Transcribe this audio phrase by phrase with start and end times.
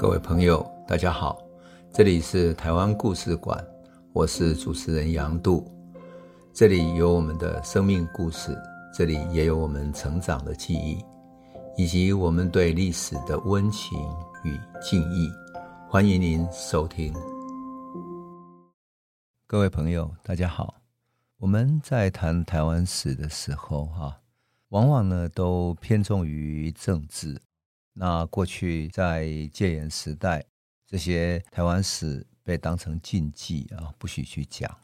[0.00, 1.38] 各位朋友，大家好，
[1.92, 3.62] 这里是台湾故事馆，
[4.14, 5.70] 我是主持人杨度，
[6.54, 8.56] 这里有我们的生命故事，
[8.94, 11.04] 这里也有我们成长的记忆，
[11.76, 13.98] 以及我们对历史的温情
[14.42, 15.30] 与敬意。
[15.86, 17.12] 欢迎您收听。
[19.46, 20.76] 各位朋友，大家好，
[21.36, 24.18] 我们在谈台湾史的时候，哈，
[24.70, 27.38] 往往呢都偏重于政治。
[27.92, 30.44] 那过去在戒严时代，
[30.86, 34.74] 这些台湾史被当成禁忌啊，不许去讲。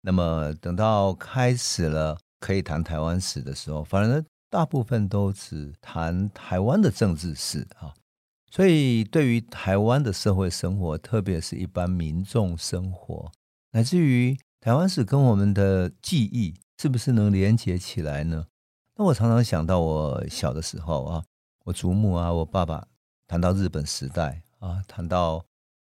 [0.00, 7.94] 那么等到开始了可以谈台湾史的时候，反而大部分都只谈台湾的政治史啊。
[8.50, 13.30] 所以对于台湾的社会生活，特别是一般民众生活，
[13.72, 18.46] 乃至于台湾史跟我们的记忆是不是能连接起来呢？
[18.96, 21.24] 那我常常想到我小的时候啊。
[21.68, 22.88] 我祖母啊，我爸爸
[23.26, 25.44] 谈到日本时代啊，谈到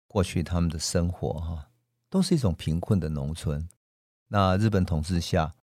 [0.08, 1.69] 过去他们的生活哈，
[2.08, 3.67] 都是一种贫困的农村。
[4.28, 5.55] 那日本统治下，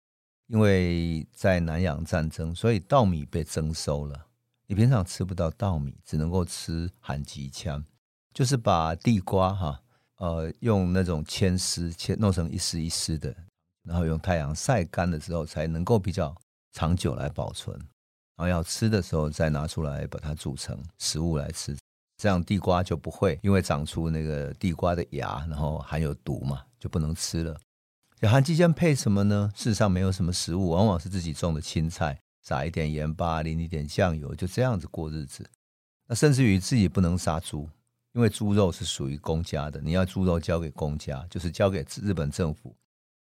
[0.48, 4.26] 因为在南洋战争，所以稻米被征收了。
[4.66, 7.84] 你平常吃不到稻米，只能够吃含吉枪，
[8.34, 9.80] 就是把地瓜哈，
[10.16, 13.32] 呃，用那种牵丝切弄成一丝一丝的，
[13.84, 16.34] 然后用太阳晒干了之后，才能够比较
[16.72, 17.80] 长久来保存。
[18.38, 21.76] 然后要吃的时候再拿出来把它煮成食物来吃，
[22.16, 27.60] 这样地瓜就不会因为长出那个地瓜的芽，然后含有毒嘛，就不能吃了。
[28.22, 29.50] 韩吉浆配什么呢？
[29.56, 35.44] 事实上没有什么食物，往往是自己种的青菜，撒一点盐巴，淋一点酱油，就这样子过日子。
[36.06, 37.68] 那甚至于自己不能杀猪，
[38.12, 42.72] 因为猪肉是属于公家的，你要猪肉交给公家，就是交给日本政府。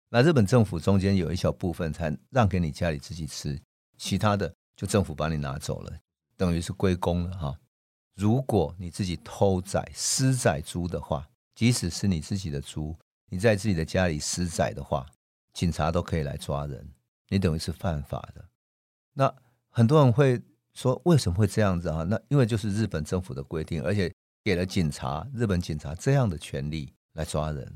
[0.08, 3.60] 那日本政府中间有一小部分才让给你家里自己吃，
[3.98, 4.54] 其他的。
[4.80, 5.92] 就政府把你拿走了，
[6.38, 7.54] 等于是归公了哈。
[8.14, 12.96] 如果你自己偷宰、私宰猪的话，即使是你自己的猪，
[13.28, 15.04] 你在自己的家里私宰的话，
[15.52, 16.94] 警察都可以来抓人，
[17.28, 18.42] 你等于是犯法的。
[19.12, 19.30] 那
[19.68, 20.40] 很多人会
[20.72, 22.02] 说，为什么会这样子啊？
[22.04, 24.10] 那因为就是日本政府的规定，而且
[24.42, 27.70] 给了警察、日本警察这样的权利来抓人，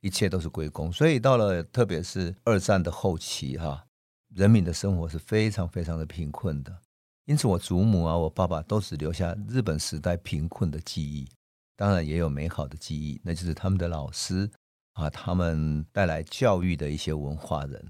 [0.00, 0.92] 一切都是归公。
[0.92, 3.84] 所以到了特别是二战的后期哈。
[4.34, 6.76] 人民的生活是非常非常的贫困的，
[7.24, 11.28] 因此我祖母啊，我爸爸都只留下日本时代贫困的记忆，
[11.76, 14.50] 当然也有美好的记忆，那就是他们的老师
[14.92, 17.82] 啊，他们带来教育的一些文化人，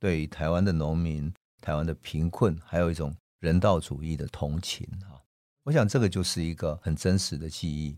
[0.00, 5.20] 对台湾的农民、台湾的贫困，还有一种人道主义的同情啊，
[5.64, 7.96] 我想这个就是一个很真实的记忆。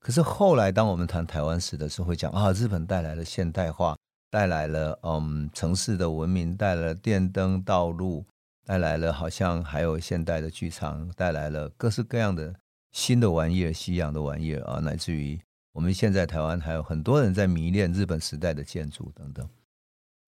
[0.00, 3.96] 可是后来当我们谈台湾史的时候，会讲啊，日本带来了现代化。
[4.30, 8.24] 带来了嗯城市的文明，带来了电灯、道路，
[8.64, 12.54] 带来了好像还有现代的剧场，带来了各式各样的
[12.92, 15.40] 新的玩意儿、西洋的玩意儿啊，乃至于
[15.72, 19.48] 我们现在台湾还有很多人在迷恋日本时代的建筑等等。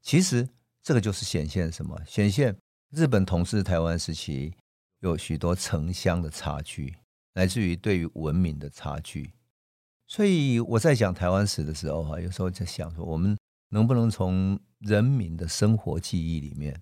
[0.02, 0.48] 其实
[0.82, 1.96] 这个就是显现什么？
[2.04, 2.56] 显现
[2.90, 4.52] 日本统治台湾时期
[4.98, 6.96] 有许多城乡的差距，
[7.34, 9.32] 乃至于对于文明的差距。
[10.08, 13.38] 所以我在讲台湾史的时候，哈，有时候在想说我们。
[13.72, 16.78] 能不能从人民的生活记忆里面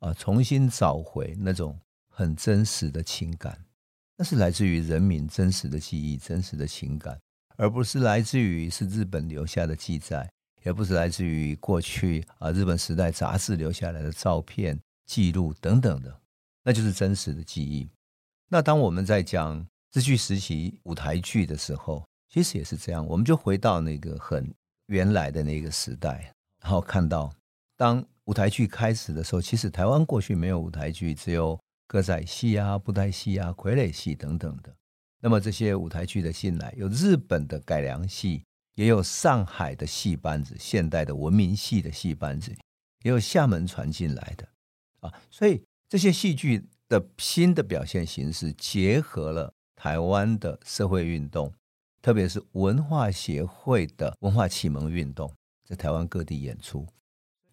[0.00, 3.58] 啊，重新找回那种很真实的情感？
[4.18, 7.18] 那是来自于人民真实的记忆、真实的情感，
[7.56, 10.30] 而不是来自于是日本留下的记载，
[10.64, 16.20] 也不是来自于过去啊日本时代杂志留下来的照片、记录等等的，
[16.62, 17.88] 那就是真实的记忆。
[18.50, 24.54] 那当我们在讲日据时期舞台剧的时候，其实也是这样，我们就回到那个很
[24.88, 26.33] 原来的那个时代。
[26.64, 27.30] 然后看到，
[27.76, 34.74] 当舞台剧开始的时候，其实台湾过去没有舞台剧，只有歌仔戏啊、布袋戏啊、傀儡戏等等的。
[35.20, 38.42] 那么这些舞台剧的进来，有日本的改良戏，
[38.76, 42.50] 也有上海的戏班子、现代的文明戏的戏班子，
[43.02, 44.48] 也有厦门传进来的
[45.00, 45.12] 啊。
[45.30, 51.52] 所以这些戏剧的新的表现形式，结合了台湾的社会运动，
[52.00, 55.30] 特别是文化协会的文化启蒙运动。
[55.64, 56.86] 在台湾各地演出，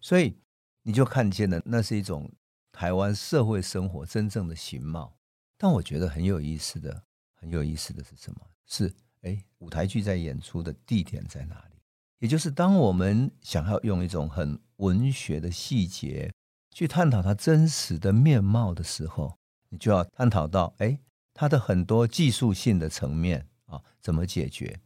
[0.00, 0.36] 所以
[0.82, 2.30] 你就看见了，那是一种
[2.70, 5.16] 台湾社会生活真正的形貌。
[5.56, 7.04] 但我觉得很有意思的，
[7.34, 8.40] 很有意思的是什么？
[8.66, 8.92] 是
[9.22, 11.76] 哎，舞台剧在演出的地点在哪里？
[12.18, 16.32] 也就是当我们想要用一种很文学的细节
[16.70, 19.38] 去探讨它真实的面貌的时候，
[19.70, 20.98] 你就要探讨到哎，
[21.32, 24.80] 它的很多技术性的层面啊，怎么解决？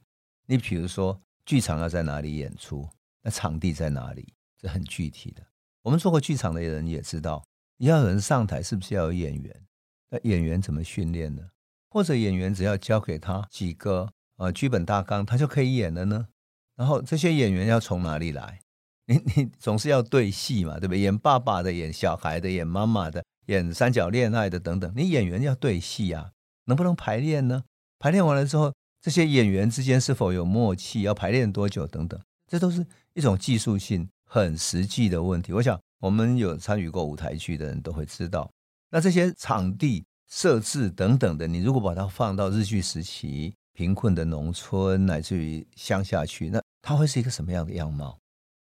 [0.47, 2.89] 你比如说，剧场要在哪里演出？
[3.27, 4.33] 那场地在哪里？
[4.57, 5.43] 这很具体的。
[5.83, 7.45] 我们做过剧场的人也知道，
[7.79, 9.63] 要有人上台，是不是要有演员？
[10.11, 11.43] 那演员怎么训练呢？
[11.91, 16.29] 或者演员只要交给他几个呃剧本大纲，他就可以演了呢？
[16.77, 18.61] 然后这些演员要从哪里来？
[19.07, 21.01] 你你总是要对戏嘛，对不对？
[21.01, 26.31] 演爸爸的，演小孩的，演妈妈的，演三角恋爱的等等，你演员要对戏啊，
[26.67, 27.65] 能不能排练呢？
[27.99, 31.03] 排练完了之后，这些演员之间是否有默契？
[31.03, 31.89] 要排练多久？
[31.89, 35.51] 等等，这都是一种技术性很实际的问题。
[35.51, 38.51] 我想，我们有参与过舞台剧的人都会知道，
[38.91, 48.19] 那这些场地设置等等的，你如果把它放到日据时期，贫困的农村乃至于乡下去，那它会是一个什么样的样貌？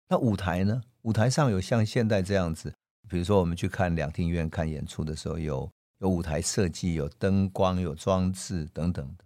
[0.07, 0.81] 那舞台呢？
[1.01, 2.73] 舞台上有像现在这样子，
[3.09, 5.69] 比如说我们去看两厅院看演出的时候，有
[5.99, 9.25] 有舞台设计，有灯光，有装置等等的。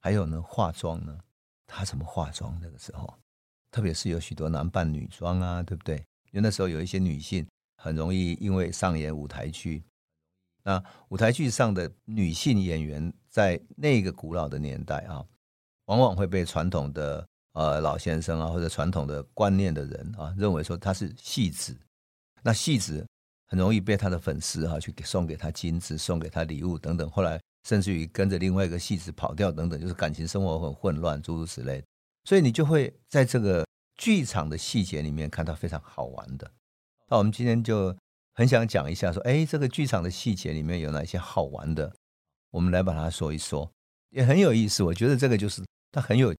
[0.00, 1.18] 还有呢，化妆呢？
[1.66, 2.56] 他怎么化妆？
[2.62, 3.12] 那个时候，
[3.70, 5.96] 特别是有许多男扮女装啊，对不对？
[6.32, 9.82] 因为那时候有一些女性很容易因为上演舞台剧，
[10.62, 15.24] 那舞台剧上的女性演员在那个古老的年代啊，
[15.86, 17.26] 往往会被传统的。
[17.54, 21.76] 呃，老先生啊，或者传统的观念的人啊，认为说他是戏子，
[22.40, 23.04] 那戏子
[23.48, 27.10] 很容易被他的粉丝哈、啊、去送给他金子，送给他礼物等等。
[27.10, 31.82] 后来甚至于跟着另外一个戏子跑掉等等，就是感情生活很混乱，诸如此类。
[32.28, 33.64] 所以你就会在这个
[33.96, 36.52] 剧场的细节里面看到非常好玩的。
[37.06, 37.96] 那我们今天就
[38.34, 41.90] 很想讲一下说，哎，这个剧场的细节里面有哪些好玩的？
[42.50, 43.72] 我们来把它说一说，
[44.10, 44.82] 也很有意思。
[44.82, 46.34] 我觉得这个就是它很有。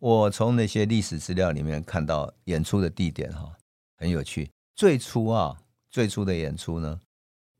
[0.00, 3.56] 我从那些历史资料里面看到演出的地点哈，
[3.96, 4.50] 很有趣。
[4.74, 7.00] 最初啊，最初的演出呢，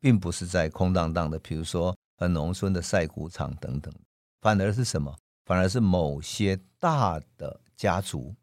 [0.01, 3.95] 并不是在空荡荡的，比如说呃农村的晒谷场等等，
[4.41, 5.17] 反而是什么？
[5.47, 8.35] 反而是某些大的家族，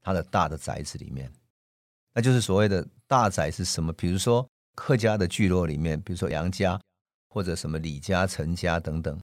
[0.00, 1.30] 他的大的宅子里面，
[2.14, 3.92] 那就是所谓的大宅是什么？
[3.92, 6.80] 比如说客家的聚落里面，比如说杨家
[7.28, 9.20] 或者什么李家、陈家等等。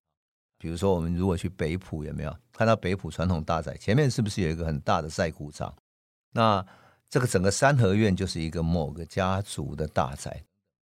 [0.57, 5.75] 比如说，我们如果去北埔，有没有看到北埔传统大宅前面是不是有一个很大的晒谷场？
[6.33, 6.63] 那
[7.09, 10.43] 这个整个三合院就是一个某个家族的大宅，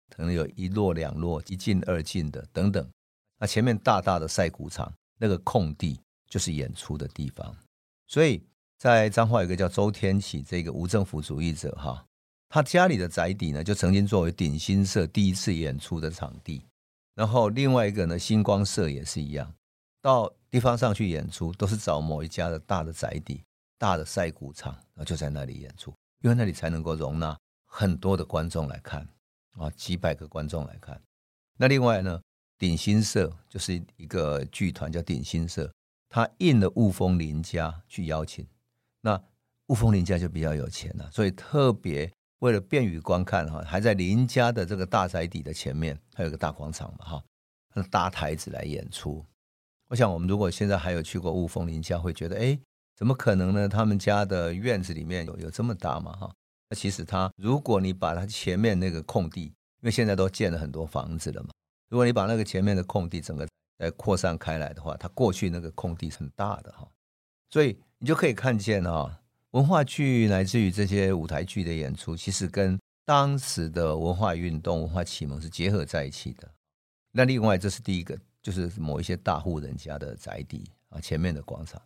[0.09, 2.89] 可能有一落两落、一进二进的等等。
[3.37, 7.55] 那前面大大的晒谷场，那个空地就是演出的地方。
[8.07, 8.43] 所以
[8.77, 12.05] 在彰化有一个叫周天启这个无政府主义者哈，
[12.49, 16.63] 他家里的宅邸呢，就曾经作为鼎新社第一次演出的场地。
[17.15, 19.53] 然后另外一个呢，星光社也是一样。
[20.01, 23.43] 到地方上去演出，都是找某一家的大的宅邸、
[23.77, 25.91] 大的晒谷场，然后就在那里演出，
[26.21, 27.35] 因为那里才能够容纳
[27.65, 29.05] 很多的观众来看
[29.57, 31.01] 啊，几百个观众来看。
[31.57, 32.21] 那另外呢，
[32.57, 35.69] 鼎新社就是一个剧团，叫鼎新社，
[36.09, 38.47] 他应了雾峰林家去邀请，
[39.01, 39.21] 那
[39.67, 47.23] 雾峰林家就比较有钱了，所以特别为了便于观看哈，还在林家的这个大宅邸的前面，还有个大广场嘛哈，
[47.91, 49.25] 搭台子来演出。
[49.89, 52.59] 我想，我们如果现在还有去过雾峰林家，会觉得，哎，
[52.95, 53.69] 怎么可能呢？
[53.69, 56.11] 他们家的院子里面有有这么大嘛？
[56.13, 56.33] 哈，
[56.69, 61.49] 那其实他，如果你把他前面那个空地，因为现在都建了很多房子了嘛，
[61.89, 66.87] 如果你把那个前面的空地整个来扩散开来的话，它过去那个空地是很大的哈，
[67.49, 69.19] 所以你就可以看见哈，
[69.51, 76.49] 文化剧乃至于这些舞台剧的演出，其实跟当时的文化运动、文化启蒙是结合在一起的。
[77.11, 78.17] 那另外，这是第一个。
[78.39, 81.81] 就是某一些大户人家的宅邸啊，前面的广场。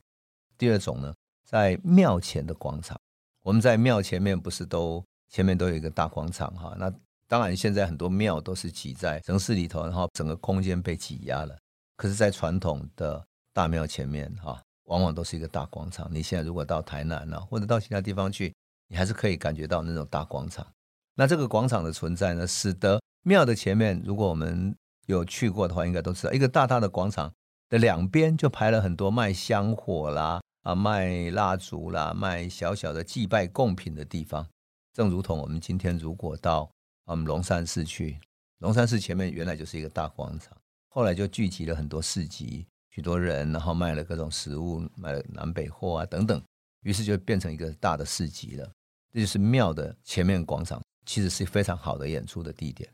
[0.60, 1.12] 第二种呢，
[1.44, 2.96] 在庙前的广场，
[3.42, 6.76] 我们在庙前面不是都前面都有一个大广场哈？
[6.78, 6.94] 那
[7.28, 11.58] 当然，现在很多庙都是挤在城市里头，然后整个空间被挤压了。
[12.02, 16.10] 可是，在传统的大庙前面哈，往往都是一个大广场。
[16.12, 18.52] 你现在如果到台南呢，或者到其他地方去，
[18.88, 20.66] 你还是可以感觉到那种大广场。
[21.14, 27.32] 那这个广场的存在呢，使得庙的前面，如果我们有去过的话，应该都知道，一个大大的广场
[27.70, 34.48] 的两边就排了很多卖香火啦、啊卖蜡烛啦、卖小小的祭拜贡品的地方。
[34.92, 36.68] 正如同我们今天如果到
[37.06, 38.20] 我们龙山寺去，
[38.58, 40.58] 龙山寺前面原来就是一个大广场，
[40.94, 46.44] 后来就聚集了很多市集，许多人，然后卖了各种食物，卖了南北货啊等等，
[46.82, 48.70] 于是就变成一个大的市集了。
[49.14, 52.92] 这就是庙的前面广场，其实是非常好的演出的地点。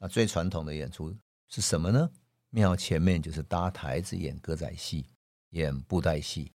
[0.00, 1.14] 那最传统的演出。
[1.48, 2.10] 是什么呢？
[2.50, 5.06] 庙前面就是搭台子演歌仔戏、
[5.50, 6.50] 演布袋戏。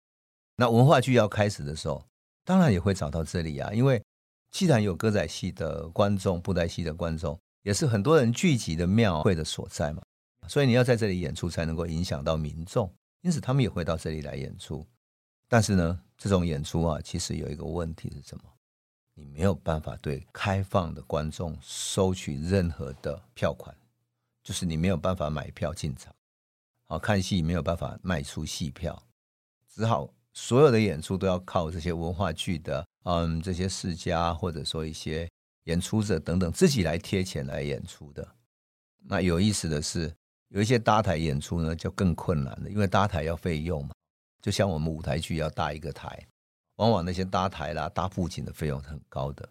[0.54, 2.06] 那文化剧要开始的时候，
[2.44, 3.72] 当然也会找到这里啊。
[3.72, 4.00] 因为
[4.52, 10.00] 既然有歌仔戏的观众、布袋戏的观众，也是很多人聚集的庙会的所在嘛。
[10.48, 12.92] 所以你要在这里演出，才能够影响到民众。
[13.22, 14.86] 因此，他们也会到这里来演出。
[15.48, 18.44] 但是呢，这种演出啊，其实有一个问题是什么？
[19.14, 23.74] 你没有办法对开放的观众收取任何的票款。
[24.42, 26.14] 就是你没有办法买票进场，
[26.84, 29.02] 好看戏没有办法卖出戏票，
[29.68, 35.28] 只好所有的演出都要靠这些文化剧的，嗯，这些世家或者说一些
[35.64, 38.36] 演出者等等自己来贴钱来演出的。
[38.98, 40.14] 那有意思的是，
[40.56, 43.90] 有一些搭台演出呢，就更困难了，因为搭台要费用嘛，
[44.40, 46.18] 就像我们舞台剧要搭一个台，
[46.76, 49.46] 往往那些搭台啦、搭布景的费用很高的。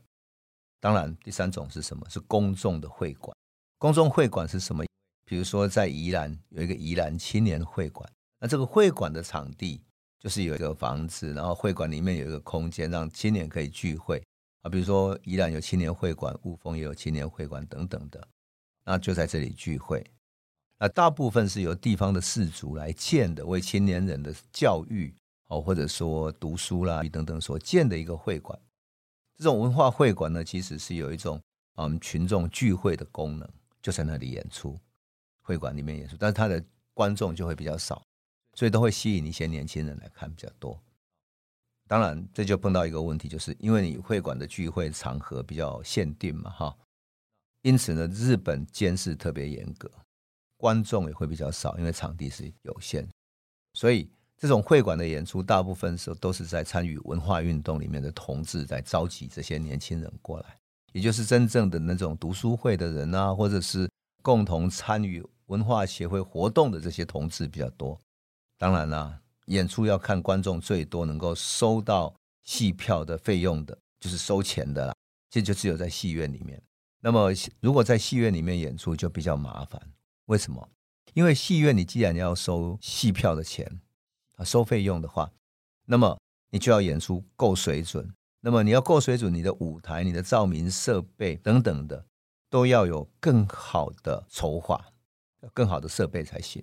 [0.79, 2.09] 当然，第三种是什么？
[2.09, 3.37] 是公众的会馆。
[3.77, 4.83] 公众会馆是什么？
[5.25, 9.79] 比如说在宜兰有一个宜兰青年会馆，那这个会馆的场地
[10.19, 14.19] 就是有一个房子，然后会馆里面有一个空间，让青年可以聚会
[14.63, 14.69] 啊。
[14.71, 18.27] 比如说宜兰有青年会馆，雾峰也有青年会馆等等的，
[18.83, 20.03] 那就在这里聚会。
[20.77, 25.13] 那大部分是由地方的士族来建的，为青年人的教育
[25.47, 28.59] 哦，或者说读书啦等等所建的一个会馆。
[29.37, 31.41] 这种文化会馆呢，其实是有一种
[31.75, 33.49] 嗯群众聚会的功能，
[33.81, 34.77] 就在那里演出，
[35.41, 36.63] 会馆里面演出，但是它的
[36.93, 38.01] 观众就会比较少，
[38.53, 40.81] 所以都会吸引一些年轻人来看比较多。
[41.87, 46.75] 当然，这就碰到一个问题，就是因为你会馆的聚会场合比较限定嘛，哈，
[47.61, 49.91] 因此呢，日本监视特别严格，
[50.57, 53.07] 观众也会比较少，因为场地是有限，
[53.73, 54.09] 所以。
[54.37, 60.57] 这种会馆的演出，大部分时候都是在参与文化运动里面的同志在召集这些年轻人过来，
[60.91, 63.89] 也就是真正的那种读书会的人啊，或者是
[64.21, 67.97] 共同参与文化协会活动的这些同志比较多。
[68.57, 74.93] 当然啦，演出要看观众最多能够收到戏票的费用的，就是收钱的啦。
[75.29, 76.61] 这就只有在戏院里面。
[76.99, 77.31] 那么
[77.61, 79.81] 如果在戏院里面演出就比较麻烦，
[80.25, 80.69] 为什么？
[81.13, 83.79] 因为戏院你既然要收戏票的钱。
[84.37, 85.31] 啊，收费用的话，
[85.85, 88.13] 那么你就要演出够水准。
[88.41, 92.05] 那么你要够水准，你的舞台、你的照明设备等等的，
[92.49, 94.85] 都要有更好的筹划，
[95.53, 96.61] 更好的设备才行。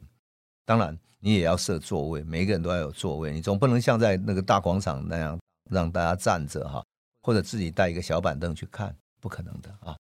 [0.67, 3.33] 当然，你也要设座位，每一个人都要有座位。
[3.33, 5.41] 你总不能像在那个大广场那样
[5.71, 6.85] 让大家站着哈，
[7.23, 9.97] 或者自己带一个小板凳去看，不可能的啊。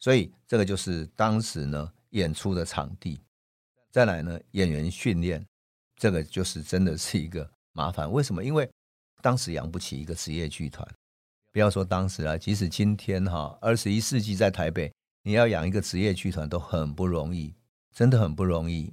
[0.00, 3.20] 所以这个就是当时呢演出的场地。
[3.90, 5.44] 再来呢，演员训练。
[5.94, 8.42] 这个就是真的是一个麻烦，为什么？
[8.42, 8.68] 因为
[9.20, 10.84] 当时养不起一个职业剧团，
[11.52, 14.92] 不要说当时啊，即使今天哈，二十一世纪在台北，
[15.22, 17.54] 你要养一个职业剧团都很不容易，
[17.94, 18.92] 真的很不容易。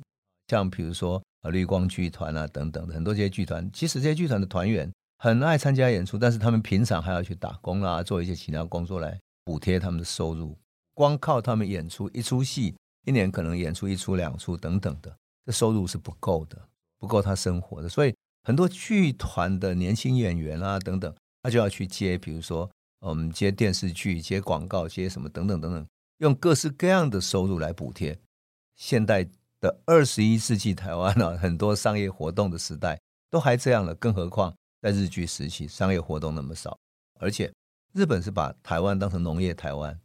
[0.50, 10.56] 像比如说啊，绿光剧团啊等等的很多这些剧团，其实这些剧团的团员很爱参加演出，但是他们平常还要去打工啊，做一些其他工作来补贴他们的收入。
[10.94, 12.76] 光靠他们演出一出戏，
[13.10, 15.14] 一年可能演出一出两出等等的，
[15.46, 16.58] 这收入是不够的。
[17.02, 18.14] 不够他生活的，所以
[18.44, 25.88] 很多剧团的年轻演员啊等等，他就要去接，比如说我们接电视剧、接广告、接什么等等等等，
[26.18, 28.20] 用各式各样的收入来补贴。
[28.76, 29.26] 现代
[29.62, 33.00] 的二十一世纪台湾啊，很多商业活动的时代
[33.30, 36.78] 都还这样了，更何况在日据时期，商业活动那么少，
[37.18, 37.50] 而且
[37.94, 39.98] 日本是把台湾当成农业台湾，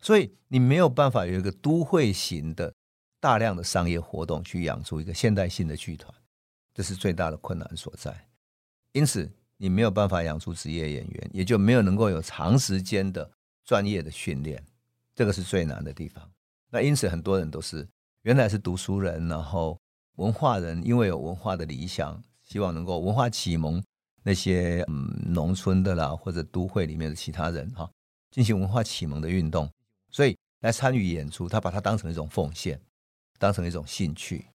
[0.00, 2.72] 所以你没有办法有一个都会型的
[3.20, 6.12] 大量的商业活动去养出一个现代性的剧团。
[6.74, 8.28] 这是最大的困难所在，
[8.92, 13.28] 因此你没有办法养出职业演员，也就没有能够有长时间的
[13.64, 14.64] 专业的训练，
[15.12, 16.30] 这个是最难的地方。
[16.70, 17.88] 那因此很多人都是
[18.22, 19.76] 原来是读书人，然后
[20.18, 23.82] 文化人，因为有文化的理想，希望能够文化启蒙
[24.22, 27.90] 那些嗯农村的啦或者都会里面的其他人哈，
[28.30, 29.68] 进行文化启蒙的运动，
[30.10, 32.80] 所以来参与演出，他把它当成一种奉献，
[33.38, 34.46] 当成一种兴趣。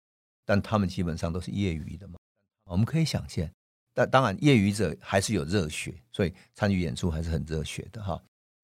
[0.44, 2.18] 但他们基本上都是业余的嘛，
[2.64, 3.50] 我们可以想见，
[3.94, 8.20] 但当然业余者还是有热血，所以参与演出还是很热血的哈。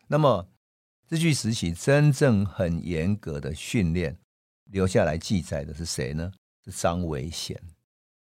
[0.09, 0.47] 那么
[1.09, 4.19] 日据时期真正很严格的训练
[4.73, 6.33] 留下来记载的是谁呢？
[6.65, 7.57] 是张维贤。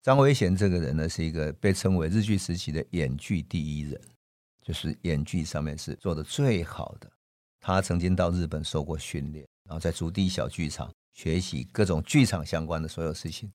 [0.04, 4.00] 张维贤这个人呢，是一个被称为日据时期的演剧第一人，
[4.62, 7.12] 就是演剧上面是做的最好的。
[7.60, 10.90] 他曾经到日本受过训练，然后在筑地小剧场。
[11.12, 13.52] 学习各种剧场相关的所有事情，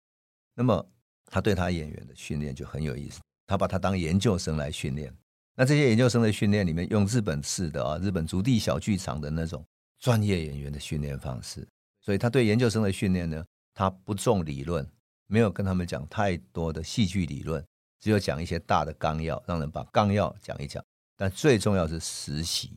[0.54, 0.86] 那么
[1.30, 3.22] 他对他演员的训练就很有意思。
[3.46, 5.10] 他把他当研究生来训练。
[5.54, 9.64] 那这些研究生的训练里面，用日本式的啊，日本筑地小剧场的那种
[9.98, 11.66] 专业演员的训练方式。
[12.02, 13.42] 所以他对研究生的训练呢，
[13.72, 14.86] 他不重理论，
[15.26, 17.64] 没有跟他们讲太多的戏剧理论，
[17.98, 20.84] 只有讲一些大的纲要，让人把纲要讲一讲。
[21.16, 22.76] 但最重要是实习。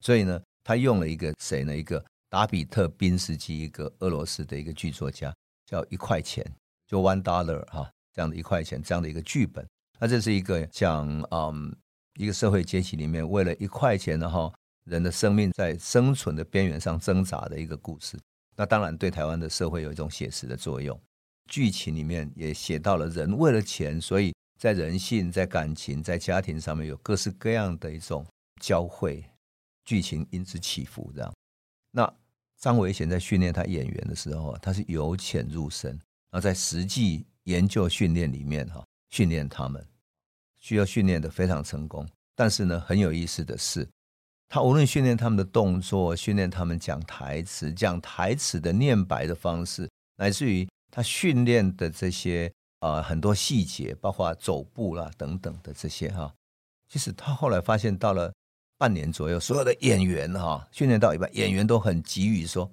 [0.00, 1.76] 所以呢，他用了一个谁呢？
[1.76, 2.04] 一个。
[2.30, 5.32] 达比特·宾斯基，一个俄罗斯的一个剧作家，
[5.66, 6.44] 叫一块钱，
[6.84, 9.64] 就 one dollar 哈，这样的一块钱，这样的一个剧本。
[10.00, 11.72] 那这是一个讲嗯，
[12.16, 14.52] 一个社会阶级里面为了一块钱，然后
[14.86, 18.18] 人的生命在生存的边缘上挣扎的一个故事。
[18.56, 21.00] 那当然对台湾的社会有一种写实的作用。
[21.48, 28.26] 剧情里面也写到了人为了钱，所以在人性、在感情、在家庭上面有各式各样的一种
[28.60, 29.24] 交汇，
[29.84, 31.12] 剧情因此起伏。
[31.14, 31.34] 这样，
[31.90, 32.14] 那
[32.58, 35.90] 张伟贤在训练他演员的时候，他是由浅入深，
[36.30, 39.86] 然后在实际研究训练里面哈，训练他们
[40.58, 42.08] 需要训练的非常成功。
[42.34, 43.88] 但是呢，很有意思的是，
[44.48, 52.52] 他无论训练他们的动作，训练他们讲台词、讲台词的念白的方式，乃至于他训练的这些。
[52.80, 56.30] 呃，很多细节，包括走步啦等等的这些哈，
[56.86, 58.30] 其实他后来发现，到了
[58.76, 62.70] 半年左右，所有的演员哈训练到一半，演员都很急于说：“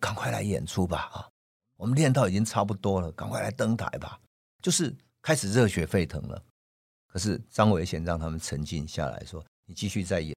[0.00, 1.10] 赶快来演出吧！
[1.12, 1.28] 啊，
[1.76, 4.18] 我们练到已经差不多了，赶快来登台吧！”
[4.62, 6.42] 就是开始热血沸腾了。
[7.06, 10.36] 可是张维贤让他们沉静下来说：“你继续再演，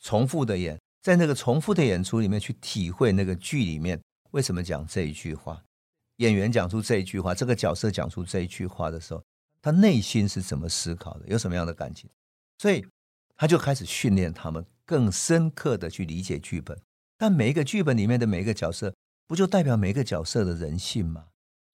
[0.00, 5.62] 重复的演，在那个重复的演出里面去体会那个剧里面为什么讲这一句话。”
[6.18, 9.22] 演员讲出这一句话，这个角色讲出这一句话的时候，
[9.62, 11.26] 他内心是怎么思考的？
[11.28, 12.10] 有什么样的感情？
[12.58, 12.84] 所以
[13.38, 16.78] 他就开始训练他们更深刻的去理解剧本。
[17.16, 18.94] 但每一个剧本里面的每一个角色，
[19.26, 21.26] 不就代表每一个角色的人性吗？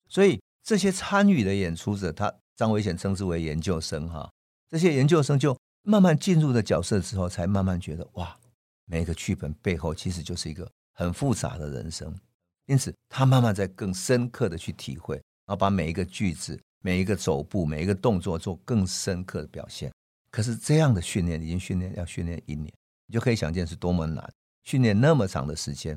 [0.09, 4.31] 所以这些参与的演出者，他张伟贤称之为研究生哈。
[4.71, 8.37] 这些研究生就慢慢进入了角色之后，才慢慢觉得哇，
[8.85, 12.15] 每一个剧本背后其实就是一个很复杂的人生。
[12.67, 19.93] 因此，他慢慢在更深刻的去体会，然后把每一个句子、每一个走步、每一个动作做更深刻的表现。
[20.35, 22.67] 可是这样的训练，已经训练要训练一年，
[23.07, 25.97] 你就可以想见是多么难，训练那么长的时间。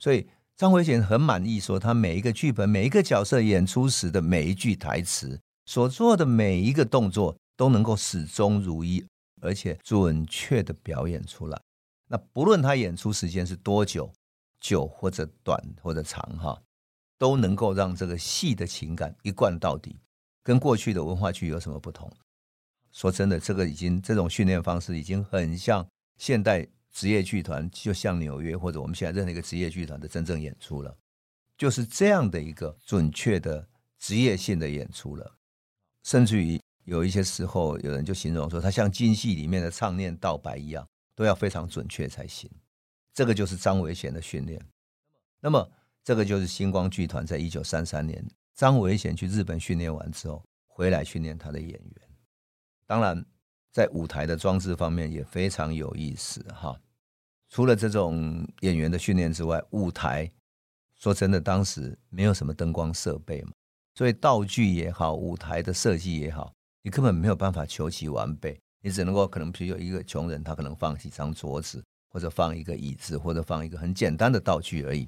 [0.00, 9.06] 所以张伟贤很满意，说他每一个剧本、每一个角色演出时的每一句台词，所做的每一个动作，都能够始终如一，
[9.40, 11.60] 而且准确的表演出来。
[12.08, 14.12] 那不论他演出时间是多久。
[14.60, 16.60] 久或者短或者长哈，
[17.16, 19.94] 都能够让这个戏的情感一贯到底。
[20.42, 22.10] 跟过去的文化剧有什么不同？
[22.98, 30.96] 说真的，这个已经这种训练方式已经很像现代职业剧团，就像纽约或者我们现在任何一个职业剧团的真正演出了，
[31.56, 33.68] 就是这样的一个准确的
[34.00, 35.36] 职业性的演出了。
[36.02, 40.84] 甚至于有一些时候，有人就形容说，它像京戏里面的唱念道白一样，
[41.14, 42.50] 都要非常准确才行。
[43.14, 44.60] 这个就是张维贤的训练，
[45.38, 45.70] 那么
[46.02, 52.07] 这个就是星光剧团在一九三三年，张维贤去日本训练完之后回来训练他的演员。
[52.88, 53.24] 当然，
[53.70, 56.76] 在舞台的装置方面也非常有意思哈。
[57.50, 60.28] 除了这种演员的训练之外，舞台
[60.96, 63.52] 说真的，当时没有什么灯光设备嘛，
[63.94, 71.80] 所以道具也好，舞台的设计也好，你根本没有办法求其完备，你只能够可能比如有一个穷人，他可能放几张桌子。
[72.10, 75.06] 或者放一个椅子，或者放一个很简单的道具而已。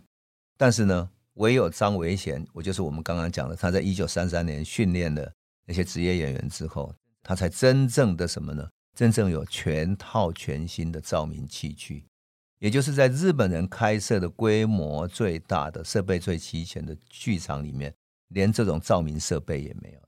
[0.58, 5.32] 但是呢，唯有张维贤，我就是我们刚刚讲的，他在一九三三年训练了
[5.64, 8.68] 那些职业演员之后，他才真正的什么呢？
[8.94, 12.04] 真正有全套全新的照明器具，
[12.58, 17.94] 也就是在日本人开设的规模最大的、设备最齐全的剧场里面，
[18.28, 20.00] 连这种照明设备也没有。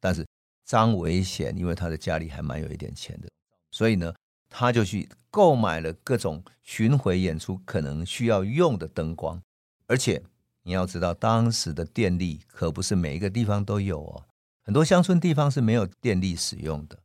[0.00, 0.26] 但是
[0.64, 3.28] 张维贤，因为他的家里还蛮有一点钱的，
[3.70, 4.12] 所以呢。
[4.56, 9.42] 他就去购买了各种巡回演出可能需要用的灯光，
[9.88, 10.22] 而且
[10.62, 14.22] 你要知道，当时的电力可不是每一个地方都有哦，
[14.64, 16.98] 很多乡村地方是没有电力使用的。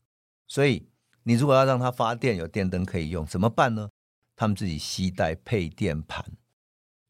[0.48, 0.90] 所以，
[1.24, 3.90] 你如果要让它发电，有电灯可以用，怎么办呢？
[4.36, 6.26] 他们自己携带配电盘，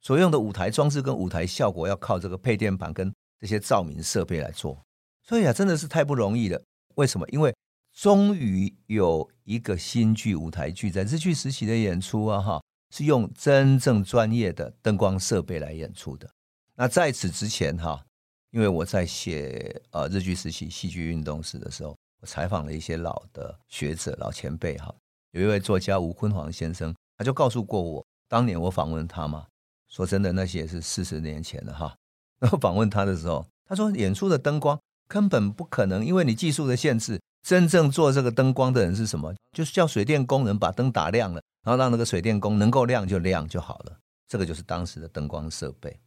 [0.01, 4.83] 所用的舞台装置跟舞台效果要靠这个配电盘跟这些照明设备来做。
[5.23, 6.59] 所以啊，真的是太不容易了。
[6.95, 7.25] 为什么？
[7.29, 7.55] 因为
[7.93, 16.27] 终于有一个新剧舞台剧在日剧时期的演出啊，哈，是用真正专业的灯光设备来演出的。
[16.75, 18.03] 那在此之前哈，
[18.51, 24.93] 因为我在写呃日剧时期戏剧运动史的时候，我采访了一些老的学者、老前辈哈。
[25.31, 29.45] 有一位作家吴坤煌先生，他就告诉过我，当年我访问他嘛，
[29.87, 31.95] 说真的，那些是四十年前了哈。
[32.39, 37.19] 然后访问他的时候，他说演出的灯光根本不可能，因为你技术的限制。
[37.41, 39.33] 真正做这个灯光的人是什么？
[39.55, 43.97] 就是叫水电工人把灯打亮了，然后让那个水电工能够亮就亮就好了。
[44.27, 46.01] 这个就是当时的灯光设备，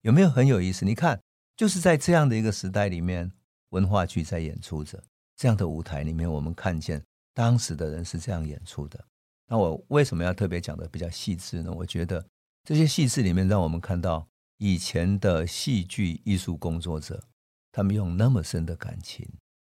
[0.00, 0.84] 有没有很有意思？
[0.84, 1.20] 你看，
[1.56, 3.30] 就是在这样的一个时代里面，
[3.70, 5.02] 文化剧在演出着
[5.36, 7.02] 这样的舞台里面，我们看见
[7.34, 9.04] 当时的人是这样演出的。
[9.46, 11.72] 那我为什么要特别讲的比较细致呢？
[11.72, 12.24] 我觉得
[12.64, 14.26] 这些细致里面，让我们看到
[14.58, 17.22] 以前的戏剧艺术工作者，
[17.70, 19.28] 他们用那么深的感情。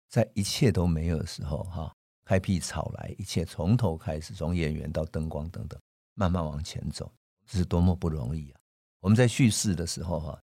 [0.09, 1.91] 在一切都没有的时候，哈，
[2.27, 5.81] 开辟草来，一切从头开始，从演员到灯光等等，
[6.15, 7.11] 慢慢往前走，
[7.47, 8.61] 这是多么不容易啊！
[9.01, 10.39] 我们在叙事的时候，哈，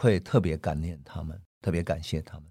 [0.00, 2.46] 会特别感念他们，特别感谢他们。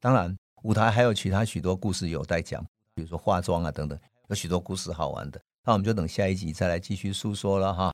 [0.00, 5.40] 当然，舞台还有其他许多故事有待讲，比如说化妆啊等等，有许多故事好玩的。
[5.66, 7.90] 那我们就等下一集再来继续诉说了哈。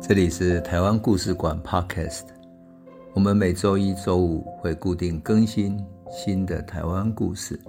[0.00, 2.26] 这里是台湾故事馆 Podcast，
[3.12, 7.60] 我们每周一、周五会固定更新新的台湾故事，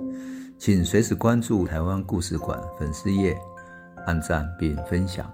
[0.60, 3.36] 请随时关注台湾故事馆粉丝页，
[4.06, 5.34] 按赞并分享。